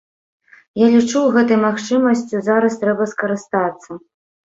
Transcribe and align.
Я 0.83 0.85
лічу, 0.93 1.19
гэтай 1.35 1.59
магчымасцю 1.65 2.41
зараз 2.47 2.79
трэба 2.85 3.03
скарыстацца. 3.13 3.91